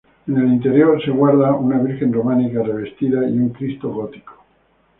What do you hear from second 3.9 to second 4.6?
gótico.